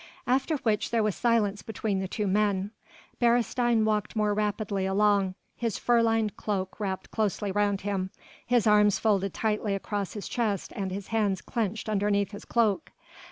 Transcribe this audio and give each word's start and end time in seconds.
After 0.25 0.55
which 0.57 0.89
there 0.89 1.03
was 1.03 1.15
silence 1.15 1.61
between 1.61 1.99
the 1.99 2.07
two 2.07 2.25
men. 2.25 2.71
Beresteyn 3.19 3.83
walked 3.85 4.15
more 4.15 4.33
rapidly 4.33 4.87
along, 4.87 5.35
his 5.55 5.77
fur 5.77 6.01
lined 6.01 6.35
cloak 6.35 6.79
wrapped 6.79 7.11
closely 7.11 7.51
round 7.51 7.81
him, 7.81 8.09
his 8.43 8.65
arms 8.65 8.97
folded 8.97 9.31
tightly 9.35 9.75
across 9.75 10.13
his 10.13 10.27
chest 10.27 10.73
and 10.75 10.89
his 10.89 11.09
hands 11.09 11.39
clenched 11.39 11.87
underneath 11.87 12.31
his 12.31 12.45
cloak. 12.45 12.91